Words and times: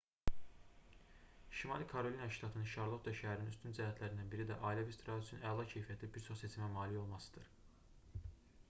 şimali 1.57 1.85
karolina 1.91 2.29
ştatının 2.37 2.69
şarlotta 2.71 3.13
şəhərinin 3.19 3.53
üstün 3.53 3.77
cəhətlərindən 3.81 4.33
biri 4.33 4.49
də 4.53 4.59
ailəvi 4.71 4.95
istirahət 4.95 5.29
üçün 5.29 5.47
əla 5.53 5.69
keyfiyyətli 5.77 6.11
bir 6.19 6.27
çox 6.31 6.45
seçimə 6.47 6.73
malik 6.79 7.01
olmasıdır 7.05 7.55